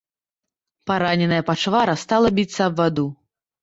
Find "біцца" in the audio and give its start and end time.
2.37-2.61